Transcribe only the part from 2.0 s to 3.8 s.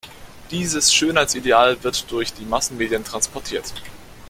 durch die Massenmedien transportiert.